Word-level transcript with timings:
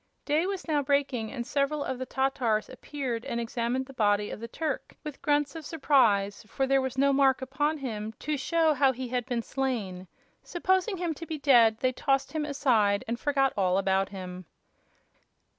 Day 0.25 0.47
was 0.47 0.67
now 0.67 0.81
breaking, 0.81 1.31
and 1.31 1.45
several 1.45 1.83
of 1.83 1.99
the 1.99 2.07
Tatars 2.07 2.69
appeared 2.71 3.23
and 3.23 3.39
examined 3.39 3.85
the 3.85 3.93
body 3.93 4.31
of 4.31 4.39
the 4.39 4.47
Turk 4.47 4.95
with 5.03 5.21
grunts 5.21 5.55
of 5.55 5.63
surprise, 5.63 6.43
for 6.47 6.65
there 6.65 6.81
was 6.81 6.97
no 6.97 7.13
mark 7.13 7.39
upon 7.39 7.77
him 7.77 8.11
to 8.13 8.35
show 8.35 8.73
how 8.73 8.93
he 8.93 9.09
had 9.09 9.27
been 9.27 9.43
slain. 9.43 10.07
Supposing 10.41 10.97
him 10.97 11.13
to 11.13 11.27
be 11.27 11.37
dead, 11.37 11.77
they 11.81 11.91
tossed 11.91 12.31
him 12.31 12.45
aside 12.45 13.03
and 13.07 13.19
forgot 13.19 13.53
all 13.55 13.77
about 13.77 14.09
him. 14.09 14.45